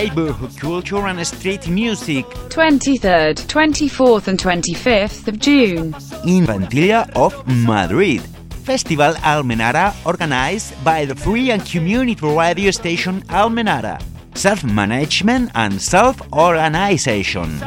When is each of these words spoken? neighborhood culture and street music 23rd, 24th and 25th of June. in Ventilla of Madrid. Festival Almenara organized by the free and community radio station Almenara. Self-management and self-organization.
neighborhood 0.00 0.56
culture 0.56 1.06
and 1.08 1.26
street 1.26 1.68
music 1.68 2.24
23rd, 2.48 3.36
24th 3.46 4.28
and 4.28 4.38
25th 4.38 5.28
of 5.28 5.38
June. 5.38 5.94
in 6.24 6.46
Ventilla 6.46 7.06
of 7.14 7.34
Madrid. 7.46 8.22
Festival 8.64 9.12
Almenara 9.16 9.92
organized 10.06 10.72
by 10.82 11.04
the 11.04 11.14
free 11.14 11.50
and 11.50 11.62
community 11.66 12.26
radio 12.26 12.70
station 12.70 13.20
Almenara. 13.28 14.00
Self-management 14.34 15.50
and 15.54 15.78
self-organization. 15.80 17.60